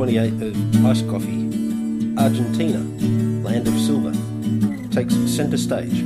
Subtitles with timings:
[0.00, 1.46] sommelier of iced coffee,
[2.18, 2.78] Argentina,
[3.44, 4.12] land of silver,
[4.90, 6.02] takes centre stage.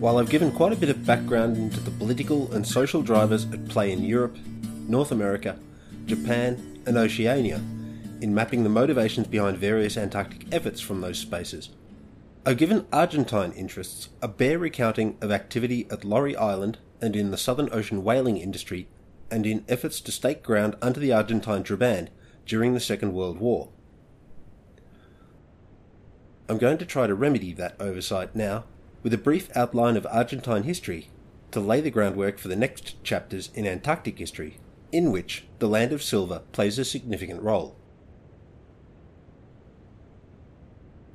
[0.00, 3.68] While I've given quite a bit of background into the political and social drivers at
[3.68, 4.36] play in Europe,
[4.88, 5.56] North America,
[6.06, 7.60] Japan, and Oceania
[8.20, 11.70] in mapping the motivations behind various Antarctic efforts from those spaces,
[12.44, 17.38] I've given Argentine interests a bare recounting of activity at Laurie Island and in the
[17.38, 18.88] Southern Ocean whaling industry
[19.30, 22.08] and in efforts to stake ground under the Argentine Trabant
[22.46, 23.68] during the Second World War.
[26.48, 28.64] I'm going to try to remedy that oversight now
[29.02, 31.10] with a brief outline of Argentine history
[31.50, 34.58] to lay the groundwork for the next chapters in Antarctic history,
[34.92, 37.76] in which the Land of Silver plays a significant role.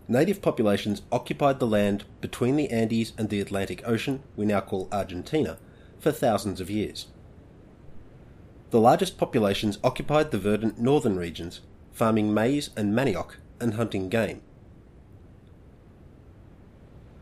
[0.08, 4.90] Native populations occupied the land between the Andes and the Atlantic Ocean, we now call
[4.92, 5.58] Argentina,
[6.00, 7.08] for thousands of years.
[8.74, 14.42] The largest populations occupied the verdant northern regions, farming maize and manioc and hunting game.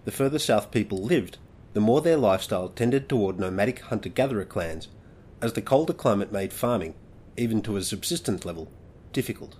[0.05, 1.39] The further south people lived,
[1.73, 4.87] the more their lifestyle tended toward nomadic hunter gatherer clans,
[5.41, 6.95] as the colder climate made farming,
[7.35, 8.71] even to a subsistence level,
[9.11, 9.57] difficult.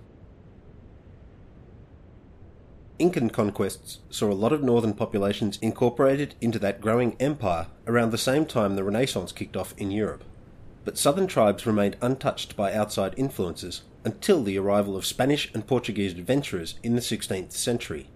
[2.99, 8.17] Incan conquests saw a lot of northern populations incorporated into that growing empire around the
[8.17, 10.23] same time the Renaissance kicked off in Europe.
[10.83, 16.13] But southern tribes remained untouched by outside influences until the arrival of Spanish and Portuguese
[16.13, 18.07] adventurers in the 16th century.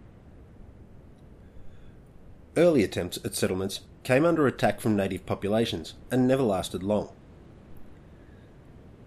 [2.57, 7.09] Early attempts at settlements came under attack from native populations and never lasted long.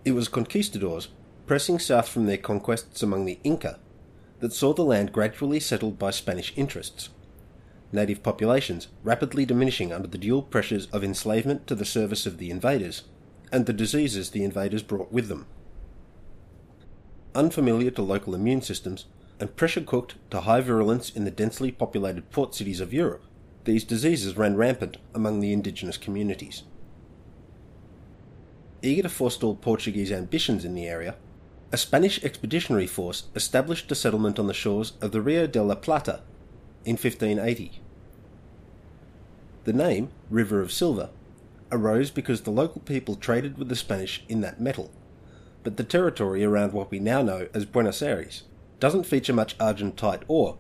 [0.05, 1.09] It was conquistadors
[1.47, 3.79] pressing south from their conquests among the Inca
[4.41, 7.09] that saw the land gradually settled by Spanish interests,
[7.91, 12.51] native populations rapidly diminishing under the dual pressures of enslavement to the service of the
[12.51, 13.03] invaders
[13.53, 15.47] and the diseases the invaders brought with them.
[17.35, 19.07] Unfamiliar to local immune systems
[19.41, 23.23] and pressure cooked to high virulence in the densely populated port cities of Europe,
[23.65, 26.63] these diseases ran rampant among the indigenous communities.
[28.83, 31.17] Eager to forestall Portuguese ambitions in the area,
[31.71, 35.75] a Spanish expeditionary force established a settlement on the shores of the Rio de la
[35.75, 36.21] Plata
[36.85, 37.81] in 1580.
[39.65, 41.11] The name, River of Silver,
[41.71, 44.91] arose because the local people traded with the Spanish in that metal,
[45.63, 48.45] but the territory around what we now know as Buenos Aires
[48.81, 50.59] doesn't feature much argentite ore,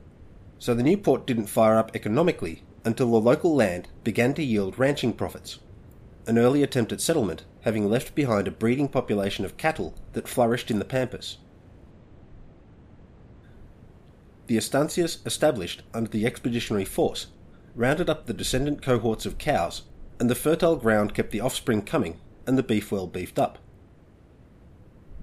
[0.58, 4.78] so the new port didn't fire up economically until the local land began to yield
[4.78, 5.58] ranching profits
[6.28, 10.70] an early attempt at settlement having left behind a breeding population of cattle that flourished
[10.70, 11.38] in the pampas.
[14.46, 17.28] The estancias established under the expeditionary force
[17.74, 19.82] rounded up the descendant cohorts of cows,
[20.18, 23.58] and the fertile ground kept the offspring coming and the beef well beefed up.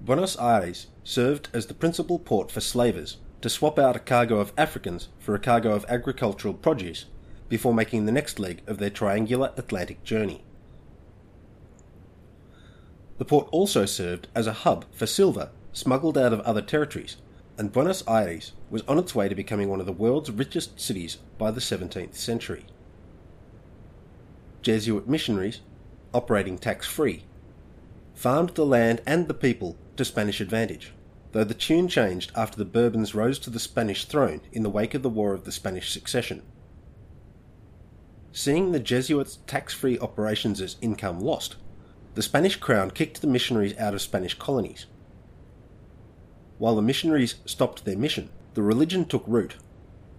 [0.00, 4.52] Buenos Aires served as the principal port for slavers to swap out a cargo of
[4.56, 7.06] Africans for a cargo of agricultural produce
[7.48, 10.44] before making the next leg of their triangular Atlantic journey.
[13.18, 17.16] The port also served as a hub for silver smuggled out of other territories,
[17.58, 21.18] and Buenos Aires was on its way to becoming one of the world's richest cities
[21.38, 22.66] by the 17th century.
[24.62, 25.60] Jesuit missionaries,
[26.12, 27.24] operating tax free,
[28.14, 30.92] farmed the land and the people to Spanish advantage,
[31.32, 34.94] though the tune changed after the Bourbons rose to the Spanish throne in the wake
[34.94, 36.42] of the War of the Spanish Succession.
[38.32, 41.56] Seeing the Jesuits' tax free operations as income lost,
[42.14, 44.86] the Spanish crown kicked the missionaries out of Spanish colonies.
[46.58, 49.56] While the missionaries stopped their mission, the religion took root,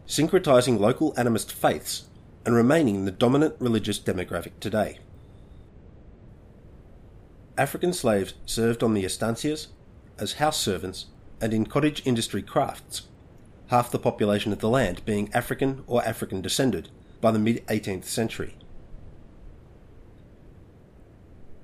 [0.07, 2.06] syncretizing local animist faiths
[2.47, 4.99] and remaining the dominant religious demographic today.
[7.57, 9.67] African slaves served on the estancias,
[10.17, 11.07] as house servants,
[11.41, 13.01] and in cottage industry crafts,
[13.67, 16.88] half the population of the land being African or African descended
[17.19, 18.55] by the mid 18th century.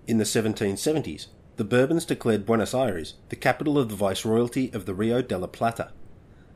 [0.05, 4.93] In the 1770s, the Bourbons declared Buenos Aires the capital of the Viceroyalty of the
[4.93, 5.93] Rio de la Plata,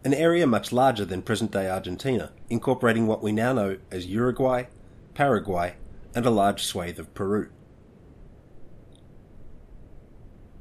[0.03, 4.65] an area much larger than present day Argentina, incorporating what we now know as Uruguay,
[5.13, 5.75] Paraguay,
[6.15, 7.49] and a large swathe of Peru.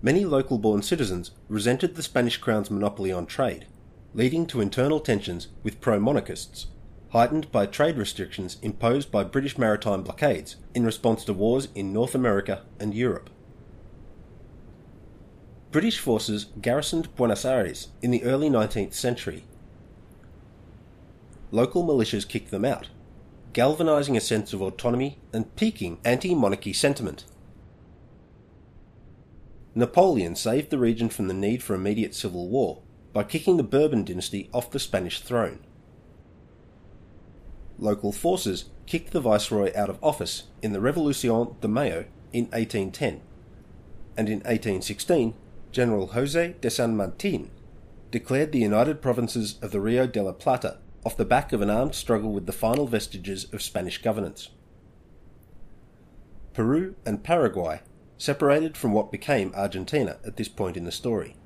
[0.02, 3.66] Many local born citizens resented the Spanish crown's monopoly on trade,
[4.14, 6.66] leading to internal tensions with pro monarchists
[7.10, 12.14] heightened by trade restrictions imposed by British maritime blockades in response to wars in North
[12.14, 13.30] America and Europe.
[15.70, 19.44] British forces garrisoned Buenos Aires in the early 19th century.
[21.50, 22.88] Local militias kicked them out,
[23.52, 27.24] galvanising a sense of autonomy and piquing anti monarchy sentiment.
[29.74, 32.80] Napoleon saved the region from the need for immediate civil war
[33.12, 35.58] by kicking the Bourbon dynasty off the Spanish throne.
[37.78, 43.20] Local forces kicked the viceroy out of office in the Revolucion de Mayo in 1810,
[44.16, 45.34] and in 1816
[45.76, 47.50] General Jose de San Martin
[48.10, 51.68] declared the United Provinces of the Rio de la Plata off the back of an
[51.68, 54.48] armed struggle with the final vestiges of Spanish governance.
[56.54, 57.82] Peru and Paraguay
[58.16, 61.36] separated from what became Argentina at this point in the story.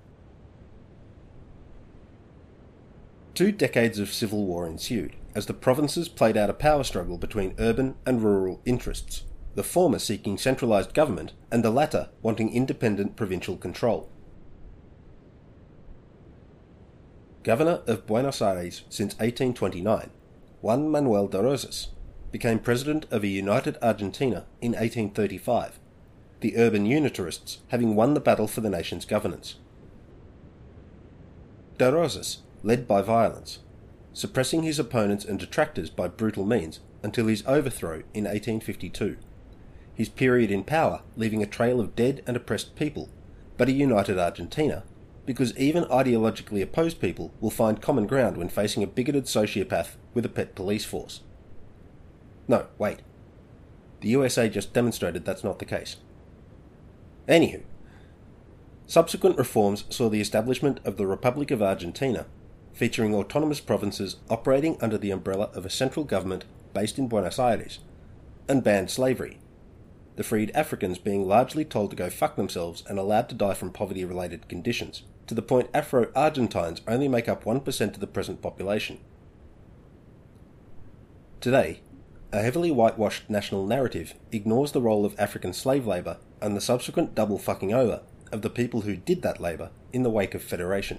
[3.34, 7.56] Two decades of civil war ensued as the provinces played out a power struggle between
[7.58, 9.24] urban and rural interests,
[9.56, 14.08] the former seeking centralised government and the latter wanting independent provincial control.
[17.42, 20.10] Governor of Buenos Aires since 1829,
[20.60, 21.88] Juan Manuel de Rosas
[22.30, 25.80] became president of a united Argentina in 1835,
[26.40, 29.56] the urban unitarists having won the battle for the nation's governance.
[31.78, 33.60] De Rosas led by violence,
[34.12, 39.16] suppressing his opponents and detractors by brutal means until his overthrow in 1852.
[39.94, 43.08] His period in power leaving a trail of dead and oppressed people,
[43.56, 44.84] but a united Argentina
[45.30, 50.26] because even ideologically opposed people will find common ground when facing a bigoted sociopath with
[50.26, 51.20] a pet police force.
[52.48, 52.98] No, wait.
[54.00, 55.98] The USA just demonstrated that's not the case.
[57.28, 57.62] Anywho,
[58.88, 62.26] subsequent reforms saw the establishment of the Republic of Argentina,
[62.72, 66.44] featuring autonomous provinces operating under the umbrella of a central government
[66.74, 67.78] based in Buenos Aires,
[68.48, 69.38] and banned slavery,
[70.16, 73.70] the freed Africans being largely told to go fuck themselves and allowed to die from
[73.70, 78.42] poverty related conditions to the point Afro Argentines only make up 1% of the present
[78.42, 78.98] population.
[81.40, 81.82] Today,
[82.32, 87.14] a heavily whitewashed national narrative ignores the role of African slave labour and the subsequent
[87.14, 88.00] double fucking over
[88.32, 90.98] of the people who did that labour in the wake of Federation.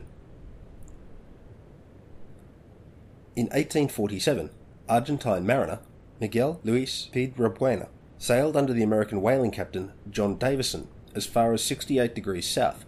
[3.35, 4.49] In 1847,
[4.87, 5.79] Argentine mariner
[6.21, 12.15] Miguel Luis Piedrabuena sailed under the American whaling captain John Davison as far as 68
[12.15, 12.85] degrees south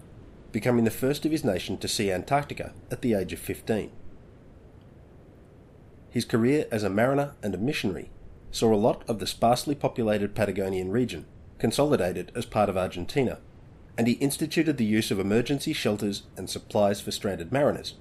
[0.53, 3.91] becoming the first of his nation to see Antarctica at the age of 15.
[6.09, 8.11] His career as a mariner and a missionary
[8.51, 11.25] saw a lot of the sparsely populated Patagonian region
[11.57, 13.39] consolidated as part of Argentina,
[13.97, 17.95] and he instituted the use of emergency shelters and supplies for stranded mariners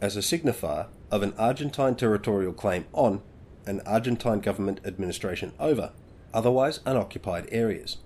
[0.00, 3.22] as a signifier of an Argentine territorial claim on
[3.66, 5.92] and Argentine government administration over
[6.34, 7.96] otherwise unoccupied areas.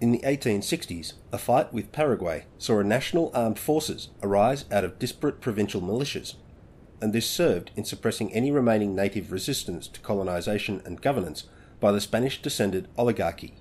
[0.00, 4.98] In the 1860s, a fight with Paraguay saw a national armed forces arise out of
[5.00, 6.34] disparate provincial militias,
[7.00, 11.44] and this served in suppressing any remaining native resistance to colonisation and governance
[11.80, 13.54] by the Spanish descended oligarchy.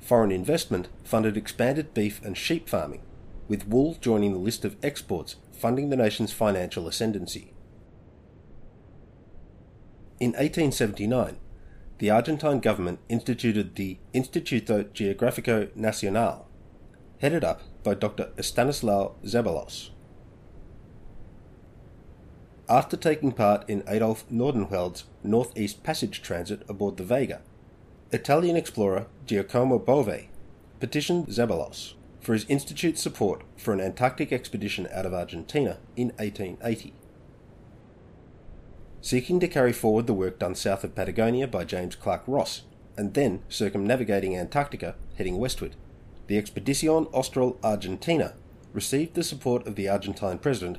[0.00, 3.02] Foreign investment funded expanded beef and sheep farming,
[3.46, 7.52] with wool joining the list of exports funding the nation's financial ascendancy.
[10.18, 11.36] In 1879,
[12.02, 16.48] the Argentine government instituted the Instituto Geográfico Nacional,
[17.20, 18.32] headed up by Dr.
[18.36, 19.90] Estanislao Zeballos.
[22.68, 27.40] After taking part in Adolf Nordenskiöld's Northeast Passage transit aboard the Vega,
[28.10, 30.26] Italian explorer Giacomo Bove
[30.80, 36.94] petitioned Zeballos for his institute's support for an Antarctic expedition out of Argentina in 1880
[39.02, 42.62] seeking to carry forward the work done south of Patagonia by James Clark Ross,
[42.96, 45.74] and then circumnavigating Antarctica heading westward.
[46.28, 48.34] The Expedición Austral Argentina
[48.72, 50.78] received the support of the Argentine president,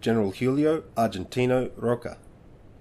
[0.00, 2.18] General Julio Argentino Roca,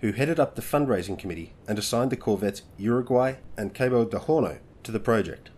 [0.01, 4.57] who headed up the fundraising committee and assigned the corvettes Uruguay and Cabo de Horno
[4.81, 5.51] to the project.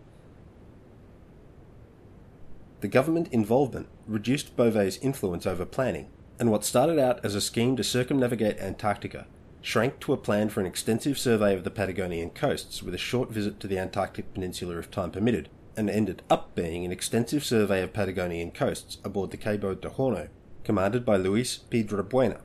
[2.82, 6.10] The government involvement reduced Bove's influence over planning
[6.42, 9.28] and what started out as a scheme to circumnavigate Antarctica
[9.62, 13.30] shrank to a plan for an extensive survey of the Patagonian coasts with a short
[13.30, 17.84] visit to the Antarctic Peninsula if time permitted, and ended up being an extensive survey
[17.84, 20.30] of Patagonian coasts aboard the Cabo de Horno,
[20.64, 22.42] commanded by Luis Piedrabuena.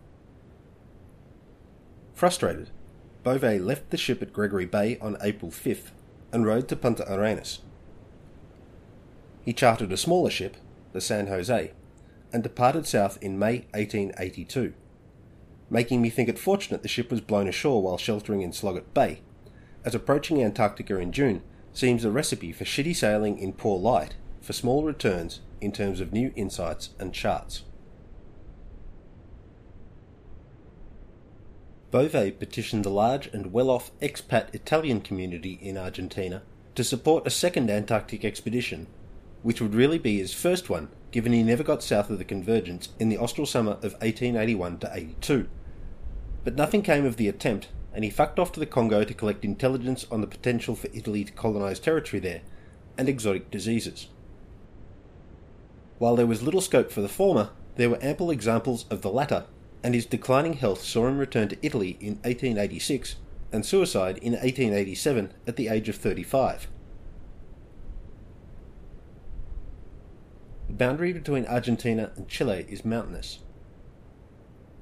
[2.12, 2.68] Frustrated,
[3.22, 5.92] Bove left the ship at Gregory Bay on April 5th
[6.32, 7.60] and rode to Punta Arenas.
[9.42, 10.58] He chartered a smaller ship,
[10.92, 11.72] the San Jose,
[12.36, 14.74] and departed south in May 1882,
[15.70, 19.22] making me think it fortunate the ship was blown ashore while sheltering in Sloggett Bay,
[19.86, 24.52] as approaching Antarctica in June seems a recipe for shitty sailing in poor light for
[24.52, 27.62] small returns in terms of new insights and charts.
[31.90, 36.42] Bove petitioned the large and well off expat Italian community in Argentina
[36.74, 38.88] to support a second Antarctic expedition,
[39.42, 42.90] which would really be his first one, given he never got south of the convergence
[42.98, 45.48] in the austral summer of 1881 to 82.
[46.44, 49.42] But nothing came of the attempt, and he fucked off to the Congo to collect
[49.42, 52.42] intelligence on the potential for Italy to colonise territory there
[52.98, 54.08] and exotic diseases.
[55.98, 59.46] While there was little scope for the former, there were ample examples of the latter,
[59.82, 63.16] and his declining health saw him return to Italy in 1886
[63.52, 66.68] and suicide in 1887 at the age of 35.
[70.68, 73.38] The boundary between Argentina and Chile is mountainous.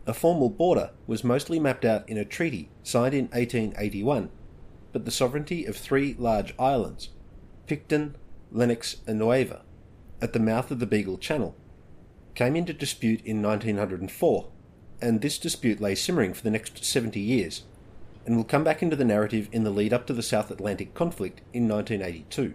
[0.06, 4.30] A formal border was mostly mapped out in a treaty signed in 1881,
[4.92, 7.10] but the sovereignty of three large islands,
[7.66, 8.16] Picton,
[8.50, 9.62] Lennox, and Nueva,
[10.20, 11.54] at the mouth of the Beagle Channel,
[12.34, 14.48] came into dispute in 1904,
[15.00, 17.64] and this dispute lay simmering for the next 70 years,
[18.26, 20.94] and will come back into the narrative in the lead up to the South Atlantic
[20.94, 22.54] conflict in 1982.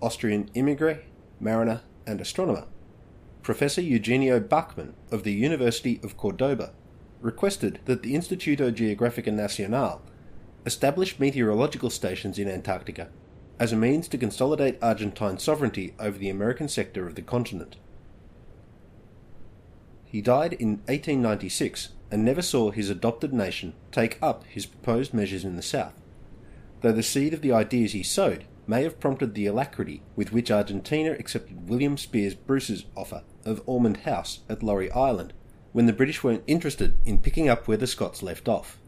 [0.00, 1.00] Austrian immigrant,
[1.38, 2.66] mariner, and astronomer,
[3.42, 6.72] Professor Eugenio Bachmann of the University of Cordoba
[7.20, 10.02] requested that the Instituto Geográfico Nacional
[10.64, 13.08] establish meteorological stations in Antarctica
[13.58, 17.76] as a means to consolidate Argentine sovereignty over the American sector of the continent.
[20.04, 25.44] He died in 1896 and never saw his adopted nation take up his proposed measures
[25.44, 25.94] in the South,
[26.80, 30.50] though the seed of the ideas he sowed may have prompted the alacrity with which
[30.50, 35.32] Argentina accepted William Speirs Bruce's offer of Omond House at Laurie Island
[35.72, 38.78] when the British weren't interested in picking up where the Scots left off.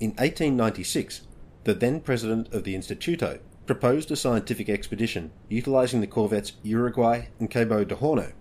[0.00, 1.22] In 1896,
[1.64, 7.50] the then president of the Instituto proposed a scientific expedition utilizing the corvettes Uruguay and
[7.50, 8.32] Cabo de Horno,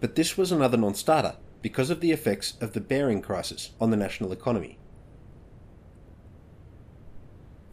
[0.00, 3.90] but this was another non starter because of the effects of the Baring crisis on
[3.90, 4.78] the national economy.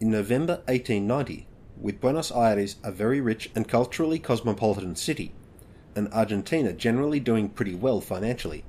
[0.02, 1.46] In November 1890,
[1.80, 5.32] with Buenos Aires a very rich and culturally cosmopolitan city,
[5.96, 8.66] and Argentina generally doing pretty well financially,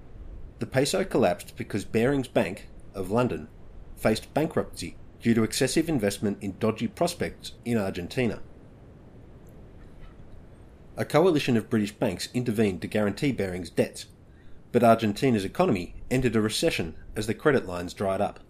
[0.58, 3.48] the peso collapsed because Barings Bank of London
[3.96, 8.40] faced bankruptcy due to excessive investment in dodgy prospects in Argentina.
[10.98, 14.04] A coalition of British banks intervened to guarantee Baring's debts,
[14.70, 18.40] but Argentina's economy entered a recession as the credit lines dried up.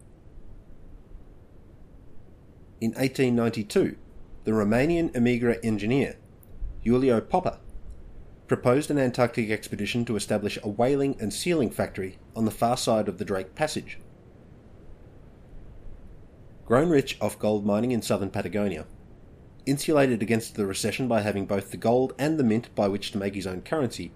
[2.82, 3.94] In 1892,
[4.42, 6.16] the Romanian Emigre engineer,
[6.82, 7.60] Julio Popper,
[8.48, 13.06] proposed an Antarctic expedition to establish a whaling and sealing factory on the far side
[13.06, 14.00] of the Drake Passage.
[16.66, 18.86] Grown rich off gold mining in southern Patagonia,
[19.64, 23.18] insulated against the recession by having both the gold and the mint by which to
[23.18, 24.10] make his own currency,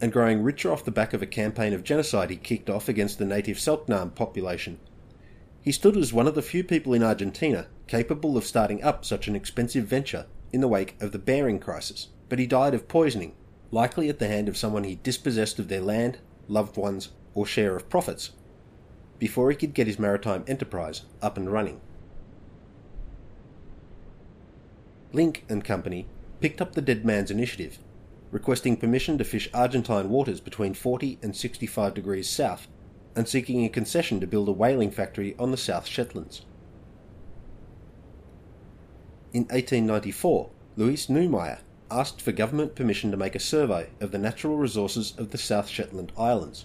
[0.00, 3.18] and growing richer off the back of a campaign of genocide he kicked off against
[3.18, 4.80] the native Selknam population.
[5.60, 9.28] He stood as one of the few people in Argentina capable of starting up such
[9.28, 13.34] an expensive venture in the wake of the Baring crisis, but he died of poisoning,
[13.70, 17.76] likely at the hand of someone he dispossessed of their land, loved ones, or share
[17.76, 18.30] of profits,
[19.18, 21.80] before he could get his maritime enterprise up and running.
[25.12, 26.06] Link and Company
[26.40, 27.78] picked up the dead man's initiative
[28.34, 32.66] requesting permission to fish Argentine waters between 40 and 65 degrees south,
[33.14, 36.44] and seeking a concession to build a whaling factory on the South Shetlands.
[39.34, 41.58] In 1894, Louis Neumayer
[41.90, 45.68] asked for government permission to make a survey of the natural resources of the South
[45.68, 46.64] Shetland Islands.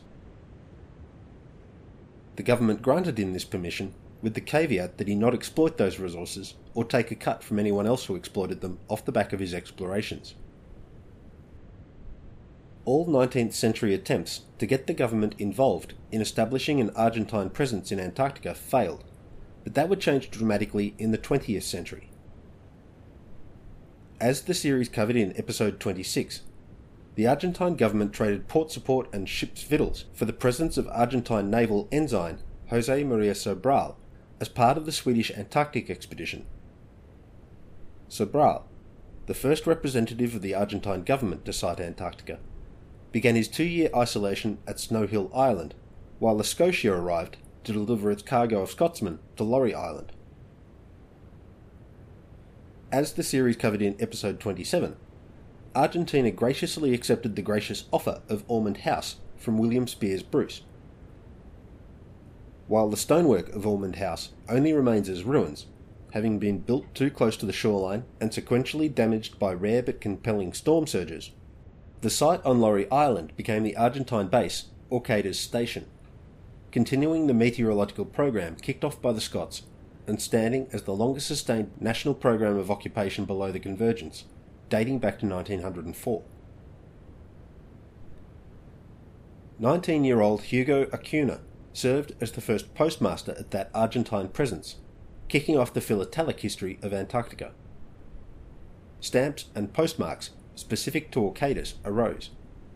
[2.37, 6.53] The government granted him this permission with the caveat that he not exploit those resources
[6.73, 9.53] or take a cut from anyone else who exploited them off the back of his
[9.53, 10.35] explorations
[12.89, 17.99] all 19th century attempts to get the government involved in establishing an Argentine presence in
[17.99, 19.03] Antarctica failed,
[19.63, 22.08] but that would change dramatically in the 20th century.
[24.21, 26.41] As the series covered in episode 26,
[27.15, 31.87] the Argentine government traded port support and ships' victuals for the presence of Argentine naval
[31.89, 33.95] ensign Jose Maria Sobral
[34.41, 36.45] as part of the Swedish Antarctic expedition.
[38.09, 38.63] Sobral,
[39.27, 42.39] the first representative of the Argentine government to sight Antarctica,
[43.13, 45.75] began his two year isolation at Snow Hill Island,
[46.19, 50.11] while the Scotia arrived to deliver its cargo of Scotsmen to Laurie Island.
[52.91, 54.95] As the series covered in episode 27,
[55.75, 60.63] Argentina graciously accepted the gracious offer of Omond House from William Speirs Bruce.
[62.65, 65.67] While the stonework of Omond House only remains as ruins,
[66.13, 70.51] having been built too close to the shoreline and sequentially damaged by rare but compelling
[70.51, 71.29] storm surges,
[72.01, 75.85] the site on Laurie Island became the Argentine base Orcadas Station,
[76.71, 79.61] continuing the meteorological program kicked off by the Scots
[80.09, 84.25] and standing as the longest sustained national program of occupation below the convergence,
[84.67, 86.23] dating back to 1904.
[89.59, 91.41] 19 year old Hugo Acuna
[91.73, 94.77] served as the first postmaster at that Argentine presence,
[95.27, 97.51] kicking off the philatelic history of Antarctica.
[98.99, 102.31] Stamps and postmarks specific to Orcadas arose,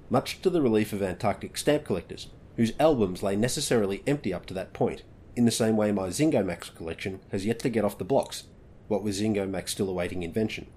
[0.10, 4.54] much to the relief of Antarctic stamp collectors, whose albums lay necessarily empty up to
[4.54, 5.04] that point,
[5.36, 8.44] in the same way my Zingomax collection has yet to get off the blocks,
[8.88, 10.68] what with Zingomax still awaiting invention.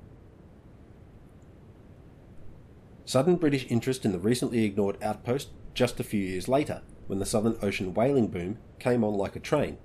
[3.05, 7.27] Sudden British interest in the recently ignored outpost just a few years later, when the
[7.27, 9.79] Southern Ocean whaling boom came on like a train,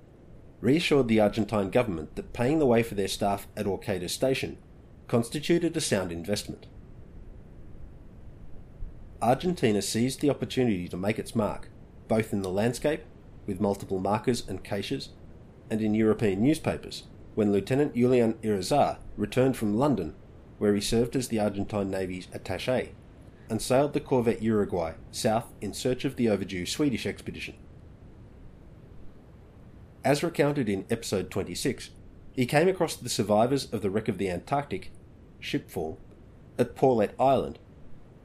[0.60, 4.58] reassured the Argentine government that paying the way for their staff at Orcadas Station
[5.06, 6.66] constituted a sound investment.
[9.20, 11.68] Argentina seized the opportunity to make its mark,
[12.08, 13.02] both in the landscape,
[13.46, 15.10] with multiple markers and caches,
[15.70, 20.14] and in European newspapers, when Lieutenant Julian Irizar returned from London,
[20.58, 22.90] where he served as the Argentine Navy's attaché,
[23.48, 27.54] and sailed the corvette Uruguay south in search of the overdue Swedish expedition.
[30.04, 31.90] As recounted in episode 26,
[32.32, 34.90] he came across the survivors of the wreck of the Antarctic,
[35.40, 35.98] shipfall,
[36.58, 37.58] at Paulet Island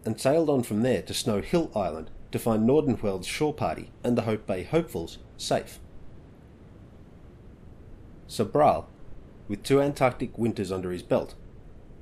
[0.05, 4.17] and sailed on from there to Snow Hill Island to find Nordenskjöld's shore party and
[4.17, 5.79] the Hope Bay hopefuls safe.
[8.27, 8.85] Sobral,
[9.47, 11.35] with two Antarctic winters under his belt,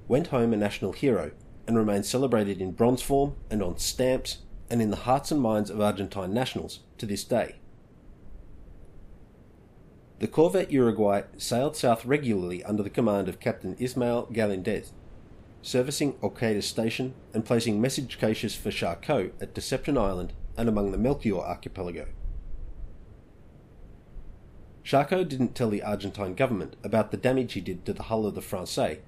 [0.08, 1.32] went home a national hero
[1.68, 5.70] and remains celebrated in bronze form and on stamps and in the hearts and minds
[5.70, 7.55] of Argentine nationals to this day.
[10.20, 14.92] The corvette Uruguay sailed south regularly under the command of Captain Ismael Galindez
[15.66, 20.98] servicing Orcadas Station and placing message caches for Charcot at Deception Island and among the
[20.98, 22.06] Melchior archipelago.
[24.84, 28.36] Charcot didn't tell the Argentine government about the damage he did to the hull of
[28.36, 29.00] the Francais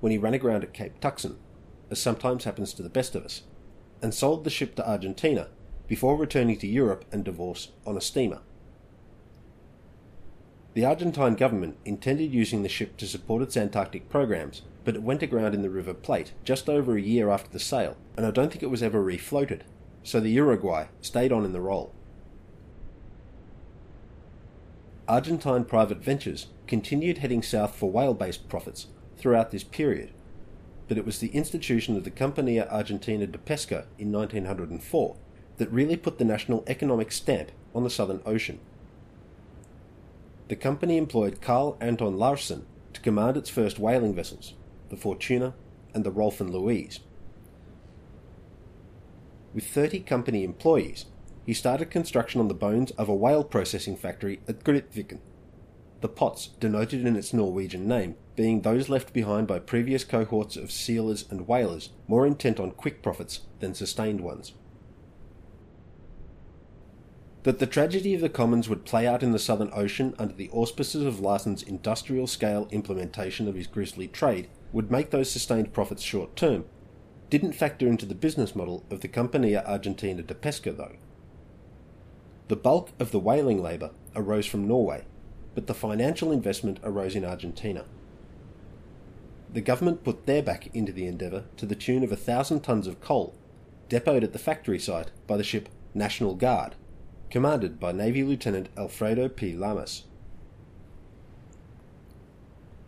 [0.00, 1.36] when he ran aground at Cape Tuxen,
[1.90, 3.42] as sometimes happens to the best of us,
[4.00, 5.48] and sold the ship to Argentina
[5.86, 8.40] before returning to Europe and divorce on a steamer.
[10.72, 15.20] The Argentine government intended using the ship to support its Antarctic programs but it went
[15.20, 18.52] aground in the River Plate just over a year after the sale, and I don't
[18.52, 19.62] think it was ever refloated,
[20.04, 21.92] so the Uruguay stayed on in the role.
[25.08, 28.86] Argentine private ventures continued heading south for whale based profits
[29.18, 30.12] throughout this period,
[30.86, 35.16] but it was the institution of the Compañía Argentina de Pesca in 1904
[35.56, 38.60] that really put the national economic stamp on the Southern Ocean.
[40.46, 44.54] The company employed Carl Anton Larsen to command its first whaling vessels,
[44.88, 45.54] the Fortuna,
[45.94, 47.00] and the Rolf and Louise.
[49.54, 51.06] With 30 company employees,
[51.46, 55.20] he started construction on the bones of a whale processing factory at Grytviken.
[56.02, 60.70] The pots, denoted in its Norwegian name, being those left behind by previous cohorts of
[60.70, 64.52] sealers and whalers more intent on quick profits than sustained ones.
[67.44, 70.50] That the tragedy of the commons would play out in the Southern Ocean under the
[70.50, 76.02] auspices of Larsen's industrial scale implementation of his grisly trade would make those sustained profits
[76.02, 76.64] short term,
[77.30, 80.96] didn't factor into the business model of the Compañía Argentina de Pesca, though.
[82.48, 85.04] The bulk of the whaling labour arose from Norway,
[85.54, 87.84] but the financial investment arose in Argentina.
[89.52, 92.86] The government put their back into the endeavour to the tune of a thousand tons
[92.86, 93.34] of coal,
[93.88, 96.74] depoted at the factory site by the ship National Guard,
[97.30, 99.54] commanded by Navy Lieutenant Alfredo P.
[99.54, 100.04] Lamas.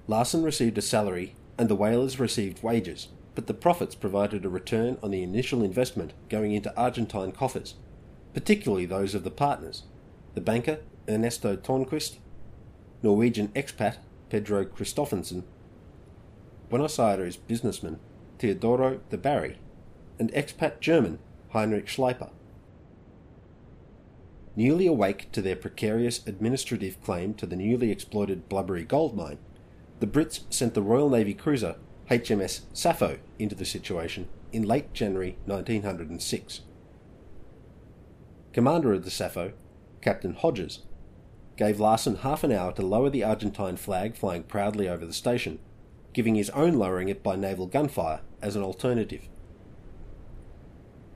[0.06, 4.96] Larsen received a salary and the whalers received wages, but the profits provided a return
[5.02, 7.74] on the initial investment going into Argentine coffers,
[8.32, 9.82] particularly those of the partners,
[10.34, 12.18] the banker Ernesto Tornquist,
[13.02, 13.96] Norwegian expat
[14.30, 15.42] Pedro Christophersen,
[16.68, 17.98] Buenos Aires businessman
[18.38, 19.58] Teodoro de Barry,
[20.18, 21.18] and expat German
[21.50, 22.30] Heinrich Schleiper.
[24.54, 29.38] Newly awake to their precarious administrative claim to the newly exploited Blubbery gold mine,
[30.00, 31.74] the Brits sent the Royal Navy cruiser
[32.08, 36.60] HMS Sappho into the situation in late January 1906.
[38.52, 39.52] Commander of the Sappho,
[40.00, 40.80] Captain Hodges,
[41.56, 45.58] gave Larsen half an hour to lower the Argentine flag flying proudly over the station,
[46.12, 49.28] giving his own lowering it by naval gunfire as an alternative.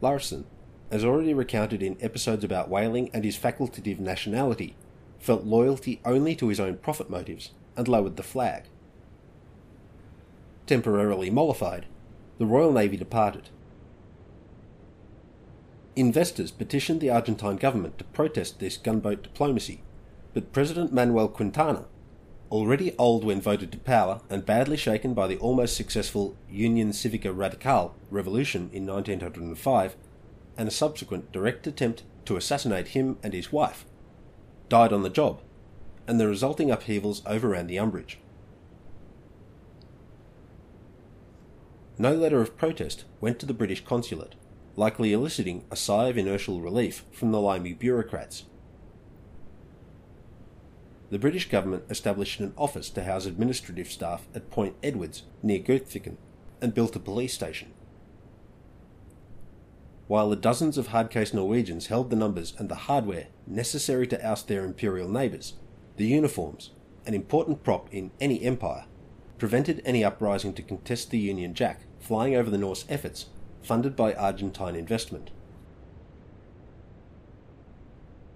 [0.00, 0.44] Larsen,
[0.90, 4.74] as already recounted in episodes about whaling and his facultative nationality,
[5.20, 8.64] felt loyalty only to his own profit motives and lowered the flag.
[10.72, 11.84] Temporarily mollified,
[12.38, 13.50] the Royal Navy departed.
[15.94, 19.82] Investors petitioned the Argentine government to protest this gunboat diplomacy,
[20.32, 21.84] but President Manuel Quintana,
[22.50, 27.36] already old when voted to power and badly shaken by the almost successful Union Civica
[27.36, 29.94] Radical revolution in 1905
[30.56, 33.84] and a subsequent direct attempt to assassinate him and his wife,
[34.70, 35.42] died on the job,
[36.06, 38.21] and the resulting upheavals overran the umbrage.
[42.02, 44.34] No letter of protest went to the British consulate,
[44.74, 48.42] likely eliciting a sigh of inertial relief from the limey bureaucrats.
[51.10, 56.16] The British government established an office to house administrative staff at Point Edwards near Grytviken
[56.60, 57.72] and built a police station.
[60.08, 64.48] While the dozens of hardcase Norwegians held the numbers and the hardware necessary to oust
[64.48, 65.54] their imperial neighbours,
[65.98, 66.70] the uniforms,
[67.06, 68.86] an important prop in any empire,
[69.38, 73.26] prevented any uprising to contest the Union Jack flying over the Norse efforts
[73.62, 75.30] funded by Argentine investment.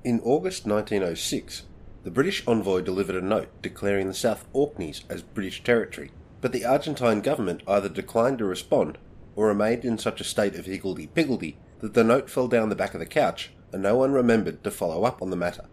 [0.05, 1.64] In August 1906,
[2.05, 6.64] the British envoy delivered a note declaring the South Orkneys as British territory, but the
[6.64, 8.98] Argentine government either declined to respond
[9.35, 12.94] or remained in such a state of higgledy-piggledy that the note fell down the back
[12.94, 15.64] of the couch and no one remembered to follow up on the matter.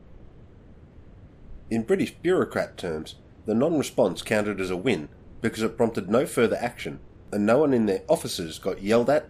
[1.69, 5.09] In British bureaucrat terms, the non response counted as a win
[5.41, 6.99] because it prompted no further action
[7.33, 9.27] and no one in their offices got yelled at,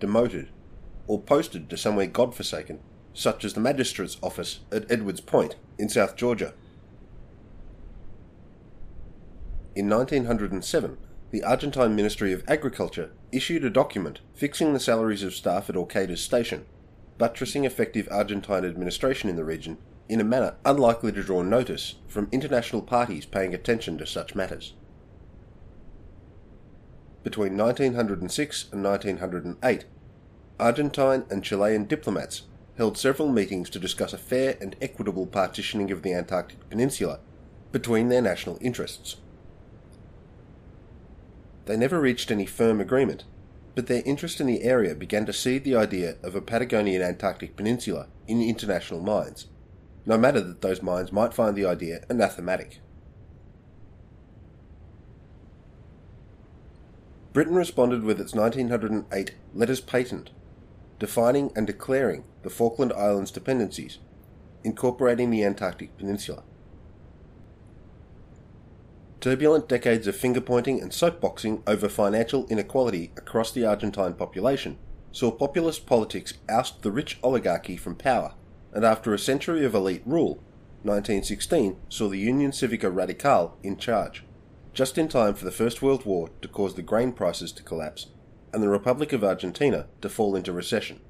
[0.00, 0.48] demoted,
[1.06, 2.80] or posted to somewhere godforsaken,
[3.12, 6.52] such as the magistrate's office at Edwards Point in South Georgia.
[9.76, 10.98] In 1907,
[11.30, 16.18] the Argentine Ministry of Agriculture issued a document fixing the salaries of staff at Orcadas
[16.18, 16.64] Station,
[17.18, 22.28] buttressing effective Argentine administration in the region in a manner unlikely to draw notice from
[22.30, 24.74] international parties paying attention to such matters.
[27.24, 29.86] Between 1906 and 1908,
[30.60, 32.42] Argentine and Chilean diplomats
[32.76, 37.20] held several meetings to discuss a fair and equitable partitioning of the Antarctic Peninsula
[37.72, 39.16] between their national interests.
[41.64, 43.24] They never reached any firm agreement,
[43.74, 47.56] but their interest in the area began to seed the idea of a Patagonian Antarctic
[47.56, 49.46] Peninsula in international minds,
[50.04, 52.80] no matter that those minds might find the idea anathematic.
[57.34, 60.30] Britain responded with its 1908 Letters Patent,
[61.00, 63.98] defining and declaring the Falkland Islands dependencies,
[64.62, 66.44] incorporating the Antarctic Peninsula.
[69.20, 74.78] Turbulent decades of finger pointing and soapboxing over financial inequality across the Argentine population
[75.10, 78.34] saw populist politics oust the rich oligarchy from power,
[78.72, 80.36] and after a century of elite rule,
[80.84, 84.22] 1916 saw the Union Civica Radical in charge
[84.74, 88.08] just in time for the First World War to cause the grain prices to collapse
[88.52, 91.00] and the Republic of Argentina to fall into recession.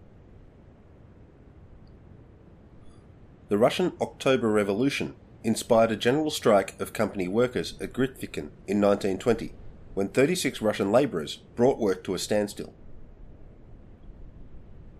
[3.49, 9.53] The Russian October Revolution inspired a general strike of company workers at Grytviken in 1920,
[9.95, 12.73] when 36 Russian labourers brought work to a standstill.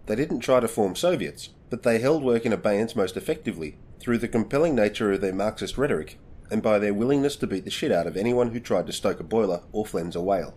[0.07, 4.19] They didn't try to form Soviets, but they held work in abeyance most effectively through
[4.19, 6.19] the compelling nature of their Marxist rhetoric
[6.51, 9.21] and by their willingness to beat the shit out of anyone who tried to stoke
[9.21, 10.55] a boiler or flens a whale.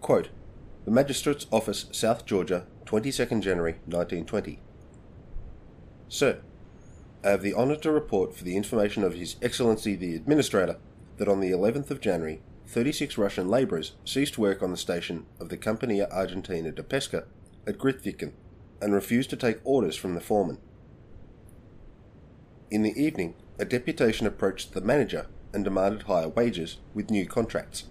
[0.00, 0.28] Quote,
[0.84, 4.60] the Magistrate's Office, South Georgia, 22nd January 1920.
[6.08, 6.40] Sir,
[7.22, 10.78] I have the honour to report for the information of His Excellency the Administrator
[11.18, 15.48] that on the 11th of January, 36 Russian labourers ceased work on the station of
[15.48, 17.24] the Compania Argentina de Pesca
[17.66, 18.32] at Grytviken
[18.80, 20.58] and refused to take orders from the foreman.
[22.70, 27.84] In the evening, a deputation approached the manager and demanded higher wages with new contracts,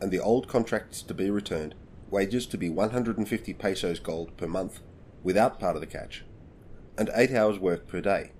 [0.00, 1.74] and the old contracts to be returned,
[2.10, 4.80] wages to be 150 pesos gold per month,
[5.22, 6.24] without part of the catch,
[6.96, 8.32] and 8 hours work per day.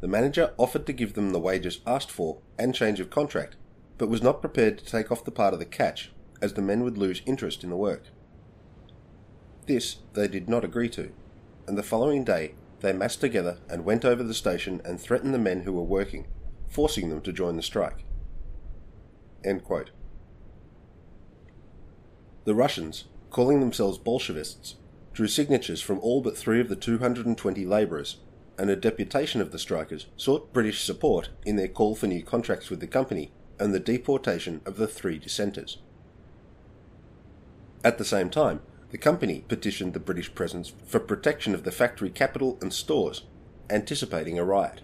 [0.00, 3.56] The manager offered to give them the wages asked for and change of contract,
[3.98, 6.82] but was not prepared to take off the part of the catch, as the men
[6.82, 8.04] would lose interest in the work.
[9.66, 11.12] This they did not agree to,
[11.68, 15.38] and the following day they massed together and went over the station and threatened the
[15.38, 16.26] men who were working,
[16.68, 18.04] forcing them to join the strike.
[22.44, 24.74] The Russians, calling themselves Bolshevists,
[25.12, 28.18] drew signatures from all but three of the 220 labourers,
[28.58, 32.68] and a deputation of the strikers sought British support in their call for new contracts
[32.68, 35.78] with the company and the deportation of the three dissenters.
[37.84, 38.60] At the same time,
[38.92, 43.22] the company petitioned the British presence for protection of the factory capital and stores,
[43.70, 44.82] anticipating a riot.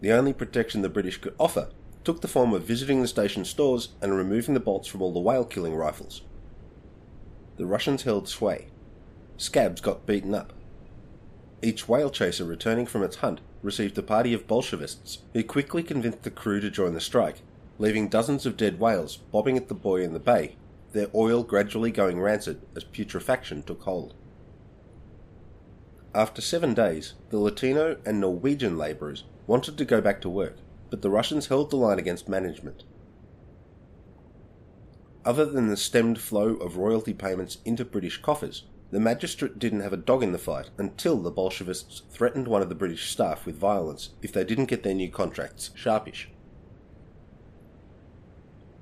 [0.00, 1.70] The only protection the British could offer
[2.04, 5.18] took the form of visiting the station stores and removing the bolts from all the
[5.18, 6.22] whale killing rifles.
[7.56, 8.68] the Russians held sway.
[9.36, 10.52] Scabs got beaten up.
[11.60, 16.22] Each whale chaser returning from its hunt received a party of Bolshevists who quickly convinced
[16.22, 17.42] the crew to join the strike,
[17.80, 20.54] leaving dozens of dead whales bobbing at the buoy in the bay,
[20.92, 24.14] their oil gradually going rancid as putrefaction took hold.
[26.14, 30.56] After seven days, the Latino and Norwegian labourers wanted to go back to work,
[30.90, 32.84] but the Russians held the line against management.
[35.24, 39.92] Other than the stemmed flow of royalty payments into British coffers, the magistrate didn't have
[39.92, 43.56] a dog in the fight until the Bolshevists threatened one of the British staff with
[43.56, 46.30] violence if they didn't get their new contracts sharpish.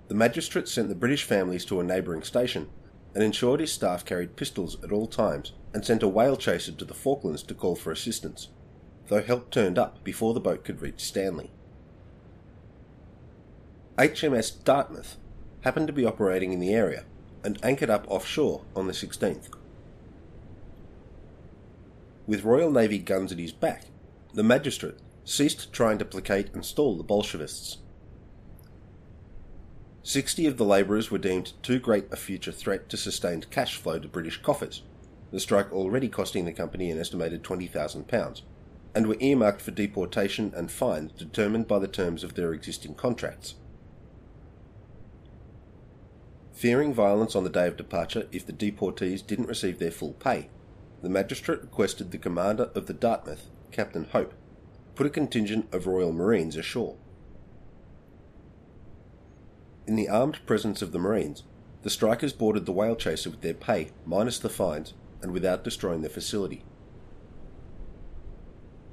[0.08, 2.68] The magistrate sent the British families to a neighbouring station
[3.14, 6.84] and ensured his staff carried pistols at all times and sent a whale chaser to
[6.84, 8.48] the Falklands to call for assistance,
[9.08, 11.50] though help turned up before the boat could reach Stanley.
[13.98, 15.16] HMS Dartmouth
[15.62, 17.04] happened to be operating in the area
[17.42, 19.48] and anchored up offshore on the 16th.
[22.26, 23.86] With Royal Navy guns at his back,
[24.34, 27.78] the magistrate ceased trying to placate and stall the Bolshevists.
[30.06, 33.98] Sixty of the labourers were deemed too great a future threat to sustained cash flow
[33.98, 34.84] to British coffers,
[35.32, 38.42] the strike already costing the company an estimated £20,000,
[38.94, 43.56] and were earmarked for deportation and fines determined by the terms of their existing contracts.
[46.52, 50.50] Fearing violence on the day of departure if the deportees didn't receive their full pay,
[51.02, 54.34] the magistrate requested the commander of the Dartmouth, Captain Hope,
[54.94, 56.96] put a contingent of Royal Marines ashore.
[59.86, 61.44] In the armed presence of the Marines,
[61.82, 66.02] the strikers boarded the whale chaser with their pay minus the fines and without destroying
[66.02, 66.64] the facility.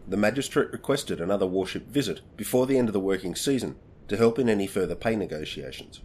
[0.08, 3.78] The magistrate requested another warship visit before the end of the working season
[4.08, 6.02] to help in any further pay negotiations.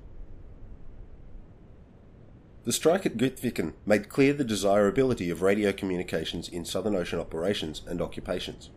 [2.65, 7.83] The strike at Grytviken made clear the desirability of radio communications in Southern Ocean operations
[7.87, 8.71] and occupations.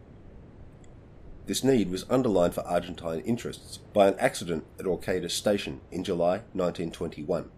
[1.52, 6.44] This need was underlined for Argentine interests by an accident at Orcadas Station in July
[6.54, 7.52] 1921.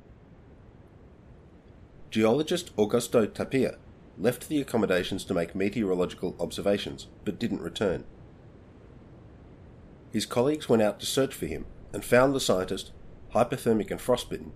[2.09, 3.77] Geologist Augusto Tapia
[4.17, 8.03] left the accommodations to make meteorological observations, but didn't return.
[10.11, 12.93] His colleagues went out to search for him and found the scientist,
[13.35, 14.53] hypothermic and frostbitten,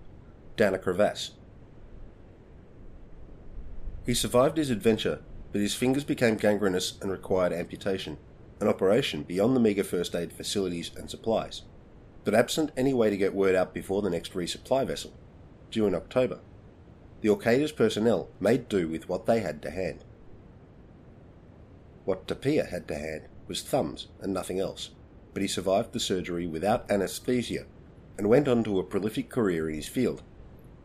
[0.56, 1.30] down a crevasse
[4.04, 5.20] he survived his adventure,
[5.52, 8.16] but his fingers became gangrenous and required amputation,
[8.60, 11.62] an operation beyond the meagre first aid facilities and supplies.
[12.24, 15.12] But absent any way to get word out before the next resupply vessel,
[15.70, 16.40] due in October,
[17.20, 20.04] the Orcadas personnel made do with what they had to hand.
[22.04, 24.90] What Tapia had to hand was thumbs and nothing else,
[25.32, 27.66] but he survived the surgery without anaesthesia
[28.16, 30.22] and went on to a prolific career in his field,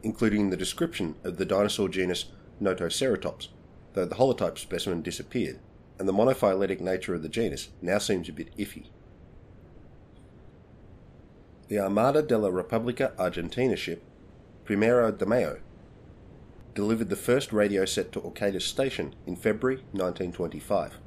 [0.03, 2.25] including the description of the dinosaur genus
[2.61, 3.47] Notoceratops,
[3.93, 5.59] though the holotype specimen disappeared,
[6.03, 8.87] and the monophyletic nature of the genus now seems a bit iffy.
[11.69, 14.03] The Armada de la República Argentina ship,
[14.65, 15.61] Primero de Mayo,
[16.75, 20.97] delivered the first radio set to Orcadas Station in February 1925.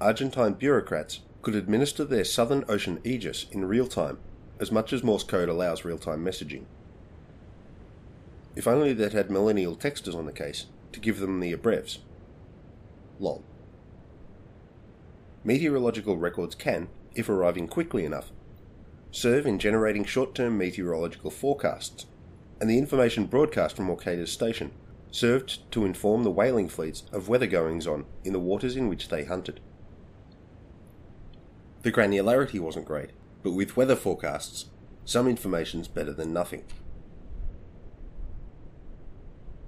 [0.00, 4.18] Argentine bureaucrats could administer their Southern Ocean Aegis in real time,
[4.58, 6.64] as much as Morse code allows real time messaging.
[8.56, 11.98] If only they'd had millennial texters on the case to give them the abrevs.
[13.18, 13.44] Lol.
[15.44, 18.32] Meteorological records can, if arriving quickly enough,
[19.10, 22.06] serve in generating short term meteorological forecasts,
[22.60, 24.72] and the information broadcast from Orcadas Station
[25.10, 29.08] served to inform the whaling fleets of weather goings on in the waters in which
[29.08, 29.60] they hunted.
[31.82, 33.10] The granularity wasn't great,
[33.42, 34.70] but with weather forecasts,
[35.04, 36.64] some information's better than nothing.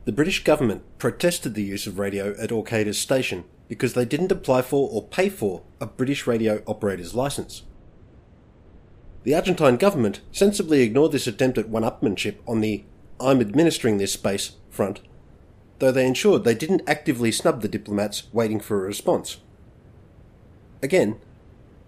[0.07, 4.63] The British government protested the use of radio at Orcadas Station because they didn't apply
[4.63, 7.65] for or pay for a British radio operator's license.
[9.25, 12.85] The Argentine government sensibly ignored this attempt at one upmanship on the
[13.19, 15.01] I'm administering this space front,
[15.81, 19.39] though they ensured they didn't actively snub the diplomats waiting for a response.
[20.85, 21.19] Again,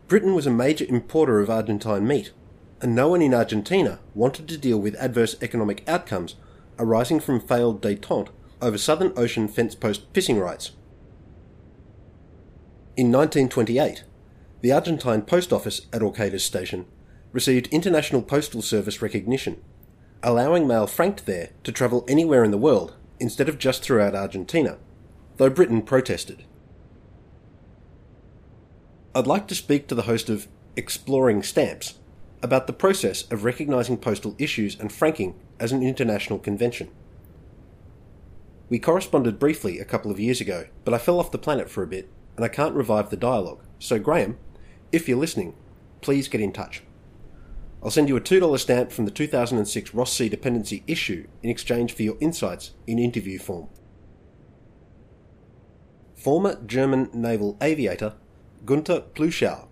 [0.08, 2.32] Britain was a major importer of Argentine meat,
[2.80, 6.34] and no one in Argentina wanted to deal with adverse economic outcomes
[6.78, 8.28] arising from failed detente
[8.60, 10.72] over Southern Ocean fence post fishing rights.
[12.96, 14.04] In 1928,
[14.60, 16.86] the Argentine Post Office at Orcadas Station
[17.32, 19.62] received International Postal Service recognition,
[20.22, 24.78] allowing mail franked there to travel anywhere in the world instead of just throughout Argentina,
[25.36, 26.44] though Britain protested.
[29.14, 31.94] I'd like to speak to the host of Exploring Stamps
[32.42, 36.90] about the process of recognising postal issues and franking as an international convention.
[38.68, 41.82] We corresponded briefly a couple of years ago, but I fell off the planet for
[41.82, 43.62] a bit, and I can't revive the dialogue.
[43.78, 44.38] So, Graham,
[44.92, 45.54] if you're listening,
[46.00, 46.82] please get in touch.
[47.82, 51.92] I'll send you a $2 stamp from the 2006 Ross Sea Dependency issue in exchange
[51.92, 53.68] for your insights in interview form.
[56.16, 58.14] Former German naval aviator
[58.64, 59.68] Gunther Plüschow,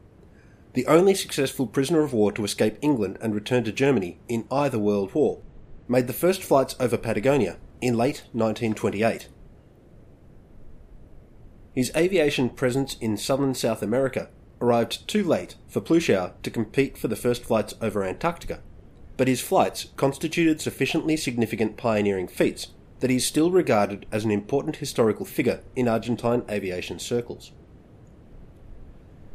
[0.75, 4.79] the only successful prisoner of war to escape England and return to Germany in either
[4.79, 5.41] World War,
[5.89, 9.29] made the first flights over Patagonia in late 1928.
[11.75, 17.09] His aviation presence in southern South America arrived too late for Plüschow to compete for
[17.09, 18.61] the first flights over Antarctica,
[19.17, 22.69] but his flights constituted sufficiently significant pioneering feats
[23.01, 27.53] that he is still regarded as an important historical figure in Argentine aviation circles.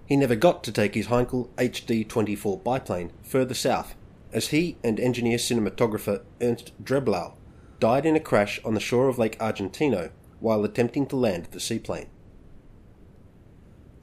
[0.07, 3.95] He never got to take his Heinkel HD 24 biplane further south,
[4.33, 7.33] as he and engineer cinematographer Ernst Dreblow
[7.79, 11.59] died in a crash on the shore of Lake Argentino while attempting to land the
[11.59, 12.07] seaplane.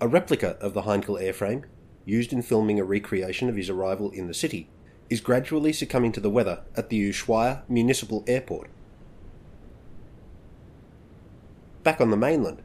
[0.00, 1.64] A replica of the Heinkel airframe,
[2.04, 4.68] used in filming a recreation of his arrival in the city,
[5.10, 8.70] is gradually succumbing to the weather at the Ushuaia Municipal Airport.
[11.82, 12.62] Back on the mainland,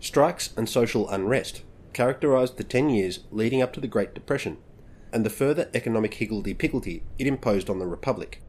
[0.00, 4.56] strikes and social unrest characterised the ten years leading up to the Great Depression
[5.12, 8.40] and the further economic higgledy-piggledy it imposed on the Republic.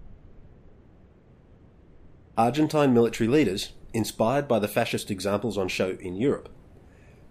[2.37, 6.49] Argentine military leaders, inspired by the fascist examples on show in Europe,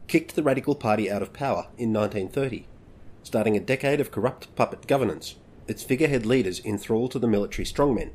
[0.07, 2.67] kicked the Radical Party out of power in 1930,
[3.23, 7.65] starting a decade of corrupt puppet governance, its figurehead leaders in thrall to the military
[7.65, 8.11] strongmen,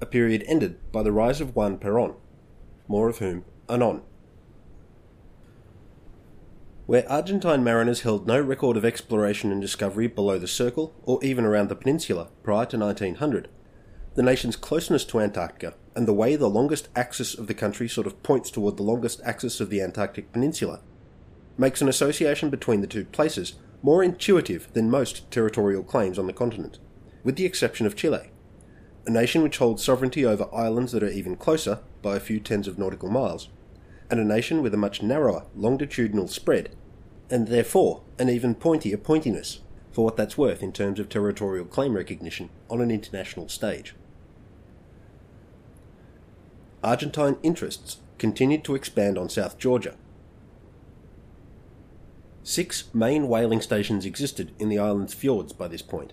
[0.00, 2.14] a period ended by the rise of Juan Perón,
[2.88, 4.02] more of whom anon.
[6.86, 11.46] Where Argentine mariners held no record of exploration and discovery below the Circle or even
[11.46, 13.48] around the peninsula prior to 1900,
[14.16, 18.06] the nation's closeness to Antarctica and the way the longest axis of the country sort
[18.06, 20.82] of points toward the longest axis of the Antarctic Peninsula
[21.56, 26.34] makes an association between the two places more intuitive than most territorial claims on the
[26.34, 26.78] continent,
[27.22, 28.30] with the exception of Chile,
[29.06, 32.68] a nation which holds sovereignty over islands that are even closer by a few tens
[32.68, 33.48] of nautical miles,
[34.14, 36.76] and a nation with a much narrower longitudinal spread,
[37.28, 39.58] and therefore an even pointier pointiness,
[39.90, 43.92] for what that's worth in terms of territorial claim recognition on an international stage.
[46.84, 49.96] Argentine interests continued to expand on South Georgia,
[52.44, 56.12] Six main whaling stations existed in the island's fjords by this point.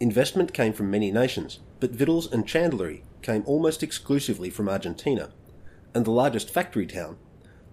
[0.00, 5.30] Investment came from many nations, but victuals and chandlery came almost exclusively from Argentina,
[5.94, 7.16] and the largest factory town,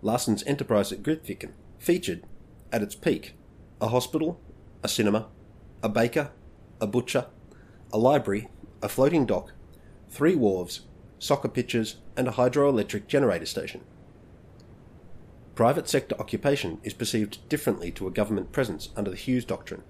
[0.01, 2.23] Larsen's enterprise at Grytviken, featured,
[2.71, 3.33] at its peak,
[3.81, 4.39] a hospital,
[4.83, 5.27] a cinema,
[5.83, 6.31] a baker,
[6.79, 7.25] a butcher,
[7.91, 8.47] a library,
[8.81, 9.53] a floating dock,
[10.09, 10.81] three wharves,
[11.19, 13.81] soccer pitches, and a hydroelectric generator station.
[15.55, 19.83] Private sector occupation is perceived differently to a government presence under the Hughes Doctrine,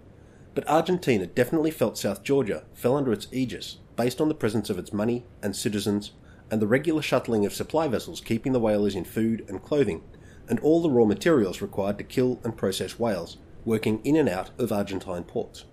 [0.53, 4.79] but Argentina definitely felt South Georgia fell under its aegis based on the presence of
[4.79, 6.11] its money and citizens
[6.51, 10.03] and the regular shuttling of supply vessels keeping the whalers in food and clothing
[10.49, 14.49] and all the raw materials required to kill and process whales working in and out
[14.59, 15.63] of Argentine ports.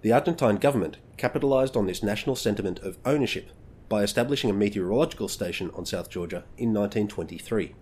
[0.00, 3.50] The Argentine government capitalised on this national sentiment of ownership
[3.88, 7.74] by establishing a meteorological station on South Georgia in 1923.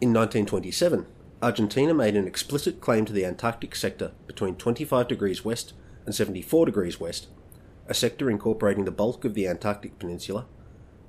[0.00, 1.06] In 1927,
[1.40, 5.72] Argentina made an explicit claim to the Antarctic sector between 25 degrees west
[6.04, 7.28] and 74 degrees west,
[7.88, 10.46] a sector incorporating the bulk of the Antarctic Peninsula,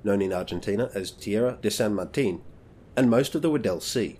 [0.02, 2.42] known in Argentina as Tierra de San Martin,
[2.96, 4.18] and most of the Weddell Sea.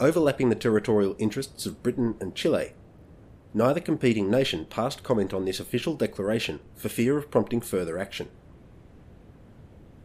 [0.00, 2.72] Overlapping the territorial interests of Britain and Chile,
[3.54, 8.28] neither competing nation passed comment on this official declaration for fear of prompting further action.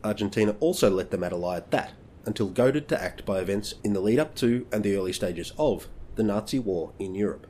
[0.04, 1.92] Argentina also let the matter lie at that,
[2.26, 5.54] until goaded to act by events in the lead up to and the early stages
[5.58, 7.48] of the Nazi war in Europe.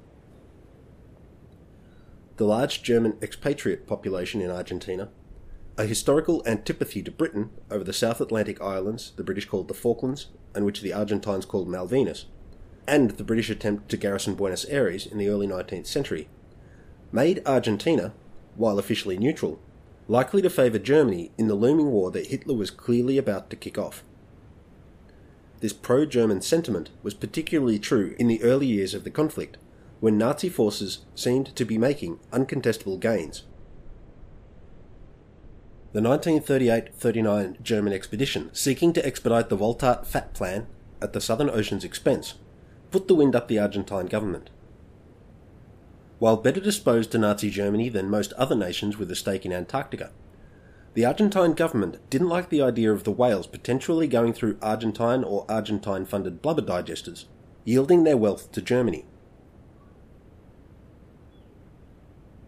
[2.38, 5.10] The large German expatriate population in Argentina,
[5.78, 10.28] a historical antipathy to Britain over the South Atlantic islands the British called the Falklands
[10.56, 12.26] and which the Argentines called Malvinas,
[12.88, 16.28] and the British attempt to garrison Buenos Aires in the early 19th century,
[17.12, 18.14] made Argentina,
[18.56, 19.60] while officially neutral,
[20.08, 23.78] likely to favour Germany in the looming war that Hitler was clearly about to kick
[23.78, 24.04] off.
[25.60, 29.58] This pro German sentiment was particularly true in the early years of the conflict,
[30.02, 33.44] when Nazi forces seemed to be making uncontestable gains.
[35.94, 40.66] The 1938 39 German expedition, seeking to expedite the Voltart Fat Plan
[41.02, 42.34] at the Southern Ocean's expense,
[42.90, 44.50] put the wind up the Argentine government.
[46.18, 50.12] While better disposed to Nazi Germany than most other nations with a stake in Antarctica,
[50.96, 55.46] the Argentine government didn't like the idea of the whales potentially going through Argentine or
[55.48, 57.26] Argentine funded blubber digesters,
[57.66, 59.06] yielding their wealth to Germany.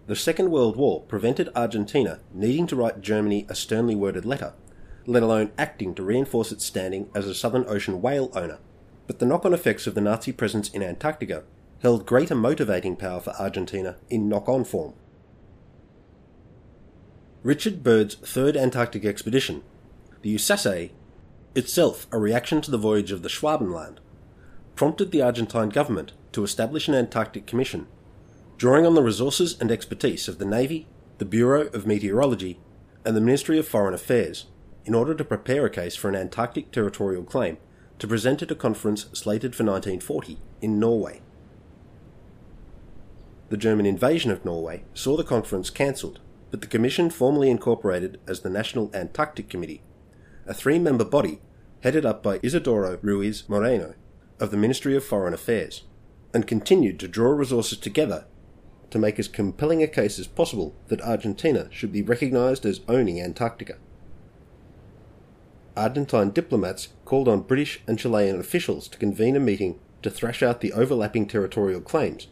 [0.05, 4.53] The Second World War prevented Argentina needing to write Germany a sternly worded letter,
[5.05, 8.59] let alone acting to reinforce its standing as a Southern Ocean whale owner.
[9.07, 11.43] But the knock on effects of the Nazi presence in Antarctica
[11.81, 14.93] held greater motivating power for Argentina in knock on form.
[17.41, 19.63] Richard Byrd's third Antarctic expedition,
[20.21, 20.91] the USASE,
[21.55, 23.99] itself a reaction to the voyage of the Schwabenland,
[24.75, 27.87] prompted the Argentine government to establish an Antarctic Commission,
[28.57, 30.87] drawing on the resources and expertise of the Navy,
[31.17, 32.59] the Bureau of Meteorology,
[33.05, 34.45] and the Ministry of Foreign Affairs
[34.85, 37.57] in order to prepare a case for an Antarctic territorial claim
[37.99, 41.21] to present at a conference slated for 1940 in Norway.
[43.49, 46.19] The German invasion of Norway saw the conference cancelled,
[46.51, 49.83] but the Commission formally incorporated as the National Antarctic Committee,
[50.45, 51.39] a three member body
[51.81, 53.95] headed up by Isidoro Ruiz Moreno
[54.39, 55.83] of the Ministry of Foreign Affairs,
[56.33, 58.25] and continued to draw resources together
[58.93, 63.19] to make as compelling a case as possible that Argentina should be recognised as owning
[63.19, 63.77] Antarctica.
[65.75, 70.61] Argentine diplomats called on British and Chilean officials to convene a meeting to thrash out
[70.61, 72.27] the overlapping territorial claims,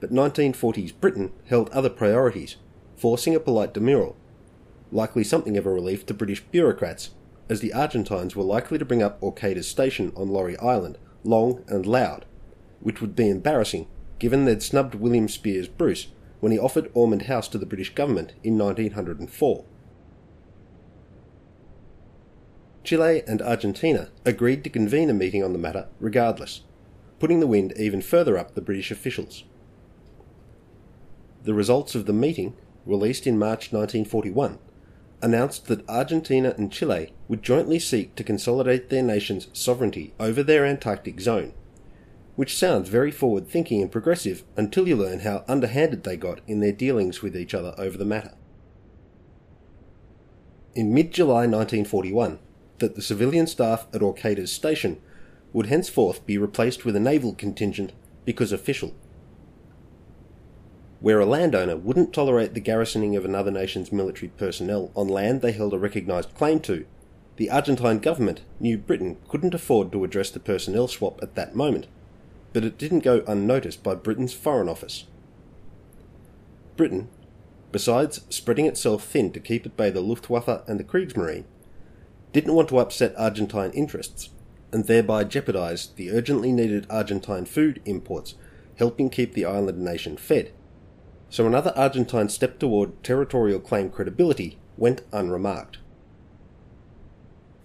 [0.00, 2.56] but 1940s Britain held other priorities,
[2.96, 4.14] forcing a polite demurral,
[4.90, 7.10] likely something of a relief to British bureaucrats,
[7.50, 11.84] as the Argentines were likely to bring up Orcadas Station on Laurie Island long and
[11.84, 12.24] loud,
[12.80, 13.86] which would be embarrassing
[14.18, 16.08] given they'd snubbed William Speirs Bruce
[16.40, 19.64] when he offered Omond House to the British government in 1904.
[22.84, 26.62] Chile and Argentina agreed to convene a meeting on the matter regardless,
[27.18, 29.44] putting the wind even further up the British officials.
[31.44, 32.54] The results of the meeting,
[32.86, 34.58] released in March 1941,
[35.20, 40.64] announced that Argentina and Chile would jointly seek to consolidate their nations' sovereignty over their
[40.64, 41.52] Antarctic zone,
[42.38, 46.60] which sounds very forward thinking and progressive until you learn how underhanded they got in
[46.60, 48.32] their dealings with each other over the matter.
[50.72, 52.38] In mid July 1941,
[52.78, 55.00] that the civilian staff at Orcadas Station
[55.52, 57.90] would henceforth be replaced with a naval contingent
[58.24, 58.94] because official.
[61.00, 65.50] Where a landowner wouldn't tolerate the garrisoning of another nation's military personnel on land they
[65.50, 66.86] held a recognised claim to,
[67.34, 71.88] the Argentine government knew Britain couldn't afford to address the personnel swap at that moment,
[72.58, 75.04] but it didn't go unnoticed by Britain's Foreign Office.
[76.76, 77.08] Britain,
[77.70, 81.44] besides spreading itself thin to keep at bay the Luftwaffe and the Kriegsmarine,
[82.32, 84.30] didn't want to upset Argentine interests
[84.72, 88.34] and thereby jeopardise the urgently needed Argentine food imports,
[88.76, 90.50] helping keep the island nation fed.
[91.30, 95.78] So another Argentine step toward territorial claim credibility went unremarked.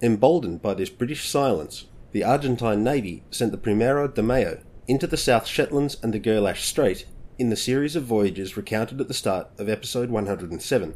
[0.00, 5.16] Emboldened by this British silence, the Argentine Navy sent the Primero de Mayo into the
[5.16, 7.06] South Shetlands and the Gerlache Strait
[7.38, 10.94] in the series of voyages recounted at the start of episode 107,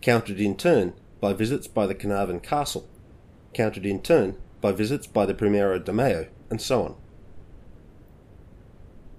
[0.00, 2.88] countered in turn by visits by the Carnarvon Castle,
[3.54, 6.96] countered in turn by visits by the Primero de Mayo, and so on.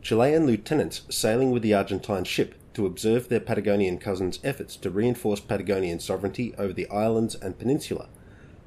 [0.02, 5.40] Chilean lieutenants sailing with the Argentine ship to observe their Patagonian cousins' efforts to reinforce
[5.40, 8.10] Patagonian sovereignty over the islands and peninsula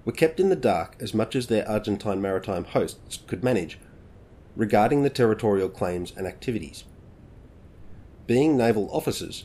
[0.06, 3.78] were kept in the dark as much as their Argentine maritime hosts could manage
[4.56, 6.84] regarding the territorial claims and activities.
[8.26, 9.44] Being naval officers,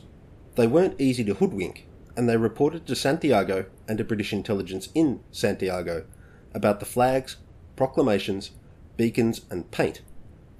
[0.56, 1.86] they weren't easy to hoodwink
[2.16, 6.04] and they reported to Santiago and to British intelligence in Santiago
[6.52, 7.36] about the flags,
[7.76, 8.50] proclamations,
[8.96, 10.02] beacons, and paint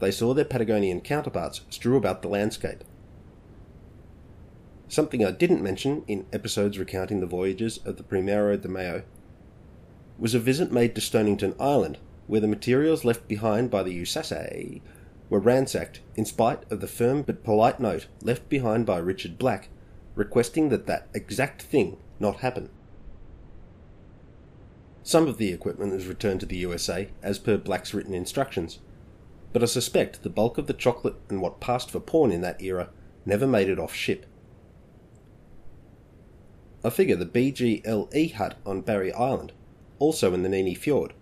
[0.03, 2.83] they saw their Patagonian counterparts strew about the landscape.
[4.89, 9.05] Something I didn't mention in episodes recounting the voyages of the Primero de Mayo
[10.19, 11.99] was a visit made to Stonington Island,
[12.33, 14.81] where the materials left behind by the USASE
[15.29, 19.69] were ransacked in spite of the firm but polite note left behind by Richard Black
[20.15, 22.71] requesting that that exact thing not happen.
[25.03, 28.79] Some of the equipment was returned to the USA as per Black's written instructions,
[29.53, 32.63] but I suspect the bulk of the chocolate and what passed for porn in that
[32.63, 32.89] era
[33.27, 34.25] never made it off ship.
[36.83, 39.53] I figure the BGLE hut on Barry Island,
[39.99, 41.13] also in the Neny Fjord,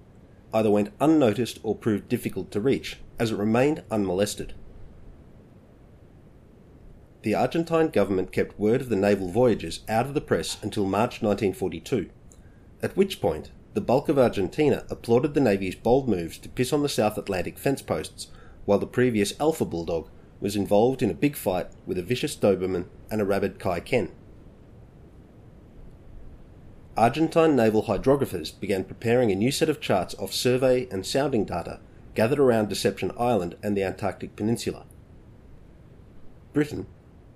[0.52, 4.54] either went unnoticed or proved difficult to reach, as it remained unmolested
[7.22, 11.20] the Argentine government kept word of the naval voyages out of the press until March
[11.20, 12.08] 1942,
[12.82, 16.82] at which point the bulk of Argentina applauded the Navy's bold moves to piss on
[16.82, 18.28] the South Atlantic fence posts,
[18.64, 20.08] while the previous Alpha Bulldog
[20.40, 24.10] was involved in a big fight with a vicious Doberman and a rabid Kai Ken.
[27.00, 31.80] Argentine naval hydrographers began preparing a new set of charts off survey and sounding data
[32.14, 34.84] gathered around Deception Island and the Antarctic Peninsula.
[36.52, 36.86] Britain,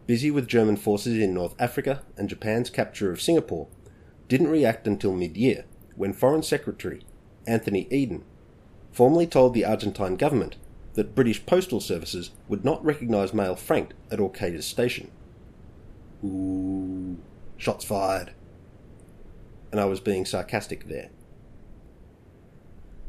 [0.07, 3.67] busy with German forces in North Africa and Japan's capture of Singapore,
[4.29, 5.65] didn't react until mid year,
[5.97, 7.01] when Foreign Secretary
[7.47, 8.23] Anthony Eden
[8.93, 10.57] formally told the Argentine government
[10.93, 15.11] that British postal services would not recognise mail franked at Orcadas station.
[16.23, 17.17] Ooh,
[17.57, 18.33] shots fired.
[19.75, 21.11] And I was being sarcastic there.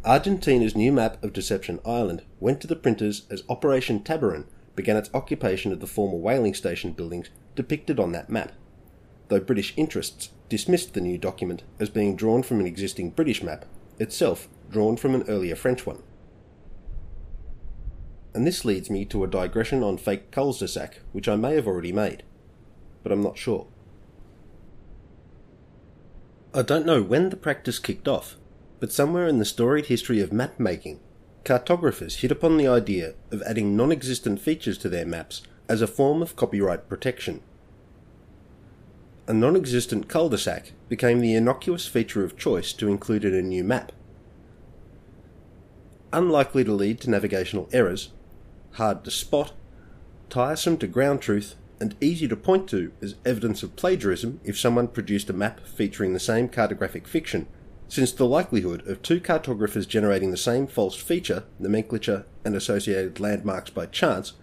[0.03, 4.45] Argentina's new map of Deception Island went to the printers as Operation Tabarin
[4.75, 8.53] began its occupation of the former whaling station buildings depicted on that map,
[9.27, 13.65] though British interests dismissed the new document as being drawn from an existing British map,
[13.99, 16.01] itself drawn from an earlier French one.
[18.33, 21.91] And this leads me to a digression on fake cul-de-sac, which I may have already
[21.91, 22.23] made,
[23.03, 23.67] but I'm not sure.
[26.55, 28.37] I don't know when the practice kicked off,
[28.79, 31.01] but somewhere in the storied history of map making,
[31.43, 35.87] cartographers hit upon the idea of adding non existent features to their maps as a
[35.87, 37.41] form of copyright protection.
[39.27, 43.33] A non existent cul de sac became the innocuous feature of choice to include in
[43.33, 43.91] a new map.
[46.13, 48.11] Unlikely to lead to navigational errors,
[48.75, 49.51] hard to spot,
[50.29, 54.87] tiresome to ground truth, and easy to point to as evidence of plagiarism if someone
[54.87, 57.47] produced a map featuring the same cartographic fiction
[57.87, 63.69] since the likelihood of two cartographers generating the same false feature, nomenclature, and associated landmarks
[63.69, 64.33] by chance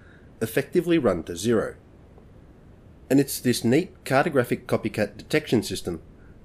[0.41, 1.75] effectively run to zero.
[3.11, 6.01] And it's this neat cartographic copycat detection system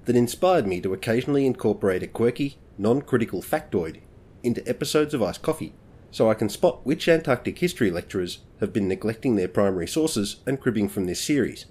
[0.05, 4.01] that inspired me to occasionally incorporate a quirky, non critical factoid
[4.43, 5.73] into episodes of Iced Coffee,
[6.11, 10.59] so I can spot which Antarctic history lecturers have been neglecting their primary sources and
[10.59, 11.65] cribbing from this series.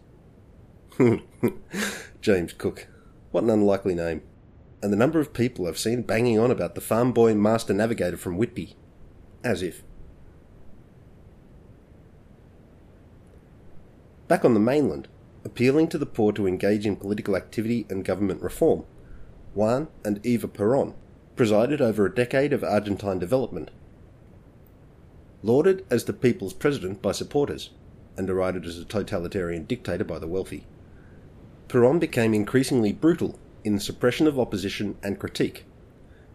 [2.21, 2.89] James Cook.
[3.31, 4.23] What an unlikely name
[4.83, 8.17] and the number of people I've seen banging on about the farm boy master navigator
[8.17, 8.77] from Whitby.
[9.43, 9.83] As if.
[14.29, 15.09] Back on the mainland,
[15.45, 18.85] appealing to the poor to engage in political activity and government reform,
[19.55, 20.95] Juan and Eva Perón
[21.37, 23.71] presided over a decade of Argentine development.
[25.47, 27.71] Lauded as the people's president by supporters,
[28.17, 30.67] and derided as a totalitarian dictator by the wealthy,
[31.69, 35.65] Perón became increasingly brutal in the suppression of opposition and critique,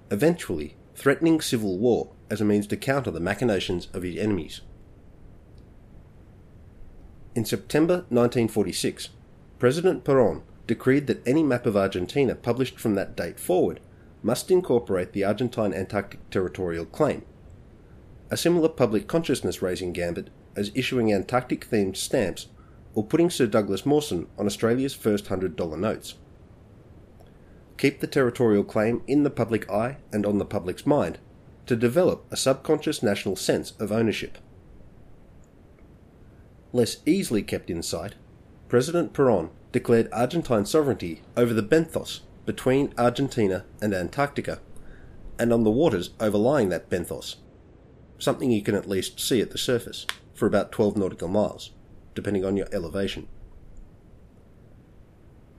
[0.10, 4.62] eventually threatening civil war as a means to counter the machinations of his enemies.
[7.36, 9.10] In September 1946,
[9.60, 13.82] President Perón decreed that any map of Argentina published from that date forward
[14.24, 17.24] must incorporate the Argentine Antarctic Territorial Claim,
[18.32, 22.48] a similar public consciousness raising gambit as issuing Antarctic themed stamps
[22.96, 26.16] or putting Sir Douglas Mawson on Australia's first $100 notes
[27.82, 31.18] keep the territorial claim in the public eye and on the public's mind,
[31.66, 34.38] to develop a subconscious national sense of ownership.
[36.72, 38.14] Less easily kept in sight,
[38.70, 44.60] President Perón declared Argentine sovereignty over the benthos between Argentina and Antarctica,
[45.40, 47.38] and on the waters overlying that benthos,
[48.22, 51.72] something you can at least see at the surface, for about 12 nautical miles,
[52.16, 53.28] depending on your elevation.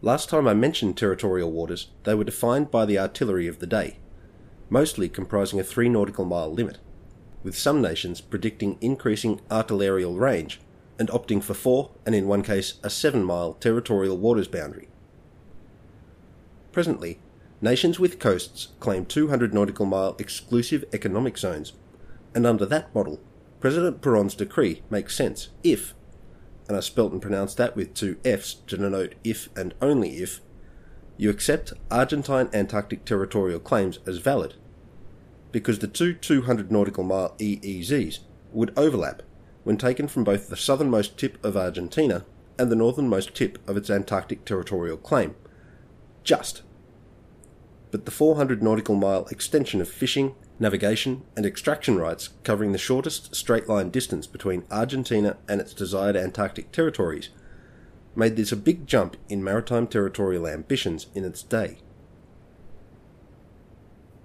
[0.00, 3.98] Last time I mentioned territorial waters, they were defined by the artillery of the day,
[4.68, 6.78] mostly comprising a three nautical mile limit,
[7.42, 10.60] with some nations predicting increasing artillerial range
[10.98, 14.88] and opting for four, and in one case, a seven mile territorial waters boundary.
[16.70, 17.18] Presently,
[17.60, 21.72] nations with coasts claim 200 nautical mile exclusive economic zones,
[22.34, 23.20] and under that model,
[23.60, 25.94] President Perón's decree makes sense if
[26.68, 30.40] and I spelt and pronounced that with two F's to denote if and only if,
[31.16, 34.54] you accept Argentine Antarctic territorial claims as valid,
[35.50, 38.20] because the two 200 nautical mile EEZs
[38.52, 39.22] would overlap
[39.64, 42.24] when taken from both the southernmost tip of Argentina
[42.58, 45.34] and the northernmost tip of its Antarctic territorial claim.
[46.24, 46.62] Just.
[47.90, 53.34] But the 400 nautical mile extension of fishing, navigation, and extraction rights covering the shortest
[53.34, 57.28] straight line distance between Argentina and its desired Antarctic territories,
[58.16, 61.78] made this a big jump in maritime territorial ambitions in its day.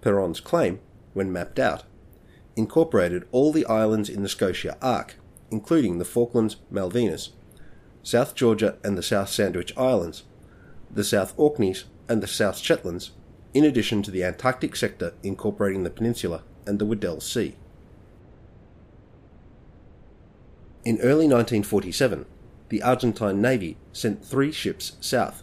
[0.01, 0.79] Perón's claim,
[1.13, 1.83] when mapped out,
[2.55, 5.15] incorporated all the islands in the Scotia Arc,
[5.51, 7.29] including the Falklands, Malvinas,
[8.03, 10.23] South Georgia and the South Sandwich Islands,
[10.89, 13.11] the South Orkneys and the South Shetlands,
[13.57, 17.55] in addition to the Antarctic sector incorporating the peninsula and the Weddell Sea.
[20.85, 22.27] In early 1947,
[22.69, 25.41] the Argentine Navy sent three ships south,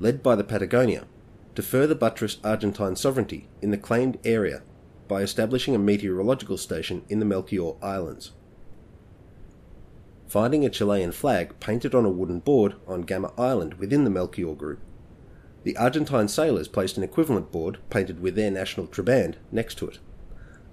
[0.00, 1.06] led by the Patagonia,
[1.54, 4.60] to further buttress Argentine sovereignty in the claimed area
[5.08, 8.32] by establishing a meteorological station in the Melchior Islands.
[10.28, 14.54] Finding a Chilean flag painted on a wooden board on Gamma Island within the Melchior
[14.54, 14.80] group,
[15.62, 19.98] the Argentine sailors placed an equivalent board painted with their national triband next to it,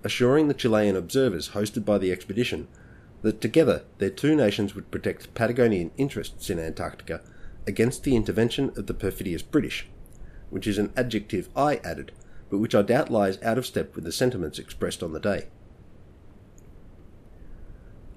[0.03, 2.67] assuring the Chilean observers hosted by the expedition
[3.21, 7.21] that together their two nations would protect Patagonian interests in Antarctica
[7.65, 9.87] against the intervention of the perfidious British,
[10.49, 12.13] which is an adjective I added,
[12.49, 15.47] but which I doubt lies out of step with the sentiments expressed on the day.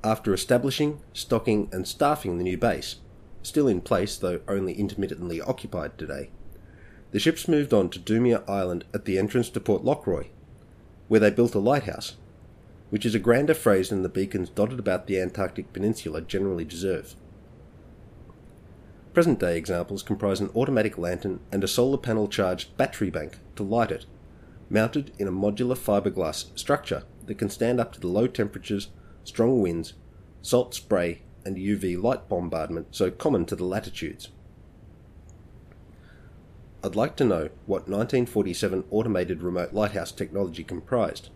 [0.04, 2.96] After establishing, stocking, and staffing the new base,
[3.42, 6.30] still in place though only intermittently occupied today,
[7.12, 10.26] the ships moved on to Doumer Island at the entrance to Port Lockroy,
[11.08, 12.16] where they built a lighthouse,
[12.90, 17.14] which is a grander phrase than the beacons dotted about the Antarctic Peninsula generally deserve.
[19.12, 23.64] Present day examples comprise an automatic lantern and a solar panel charged battery bank to
[23.64, 24.06] light it,
[24.68, 28.88] mounted in a modular fiberglass structure that can stand up to the low temperatures,
[29.24, 29.94] strong winds,
[30.42, 34.28] salt spray, and UV light bombardment so common to the latitudes.
[36.82, 41.28] I'd like to know what 1947 automated remote lighthouse technology comprised.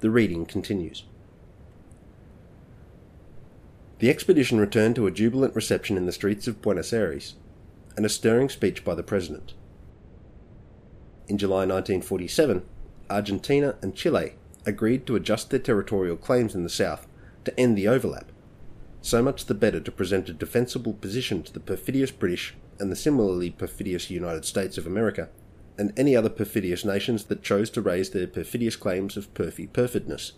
[0.00, 1.04] The reading continues.
[3.98, 7.34] The expedition returned to a jubilant reception in the streets of Buenos Aires
[7.96, 9.52] and a stirring speech by the President.
[11.28, 12.64] In July 1947,
[13.10, 14.34] Argentina and Chile
[14.66, 17.06] agreed to adjust their territorial claims in the south
[17.44, 18.32] to end the overlap,
[19.02, 22.96] so much the better to present a defensible position to the perfidious British and the
[22.96, 25.28] similarly perfidious United States of America,
[25.76, 30.32] and any other perfidious nations that chose to raise their perfidious claims of perfy perfidness.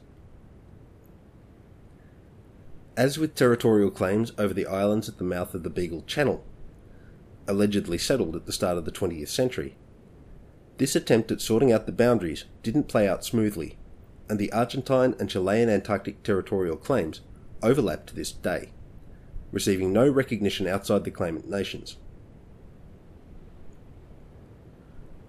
[2.97, 6.43] As with territorial claims over the islands at the mouth of the Beagle Channel,
[7.47, 9.76] allegedly settled at the start of the 20th century,
[10.78, 13.76] this attempt at sorting out the boundaries didn't play out smoothly,
[14.28, 17.20] and the Argentine and Chilean Antarctic territorial claims
[17.62, 18.70] overlap to this day,
[19.53, 21.97] receiving no recognition outside the claimant nations.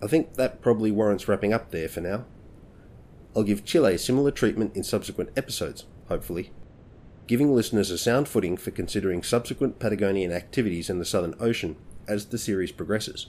[0.02, 2.26] I think that probably warrants wrapping up there for now.
[3.36, 6.52] I'll give Chile similar treatment in subsequent episodes, hopefully,
[7.28, 11.76] giving listeners a sound footing for considering subsequent Patagonian activities in the Southern Ocean
[12.08, 13.28] as the series progresses.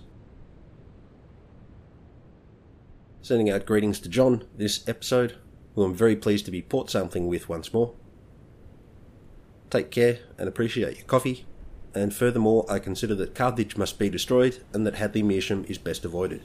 [3.20, 5.36] Sending out greetings to John this episode,
[5.74, 7.94] who I'm very pleased to be port sampling with once more.
[9.70, 11.44] Take care and appreciate your coffee,
[11.94, 16.04] and furthermore, I consider that Carthage must be destroyed and that Hadley Meersham is best
[16.04, 16.42] avoided.